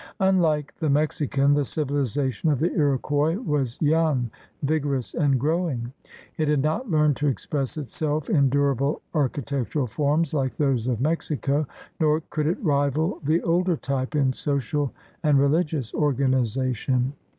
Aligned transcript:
Unlike 0.19 0.73
the 0.79 0.89
Mexican, 0.89 1.53
the 1.53 1.63
civili 1.63 2.01
zation 2.05 2.51
of 2.51 2.57
the 2.57 2.71
Iroquois 2.75 3.35
was 3.37 3.77
young, 3.79 4.31
vigorous, 4.63 5.13
and 5.13 5.39
growing. 5.39 5.93
It 6.39 6.47
had 6.47 6.63
not 6.63 6.89
learned 6.89 7.17
to 7.17 7.27
express 7.27 7.77
itself 7.77 8.27
in 8.27 8.49
durable 8.49 9.03
architectural 9.13 9.85
forms 9.85 10.33
like 10.33 10.57
those 10.57 10.87
of 10.87 11.01
Mexico, 11.01 11.67
nor 11.99 12.21
could 12.31 12.47
it 12.47 12.57
rival 12.63 13.19
the 13.23 13.43
older 13.43 13.77
type 13.77 14.15
in 14.15 14.33
social 14.33 14.91
and 15.21 15.37
religious 15.37 15.93
organization. 15.93 17.13